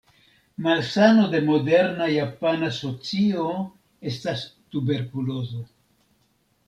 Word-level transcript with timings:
Malsano 0.67 1.25
de 1.33 1.41
moderna 1.49 2.07
japana 2.13 2.71
socio 2.77 3.45
estas 4.13 4.43
tuberkulozo. 4.73 5.63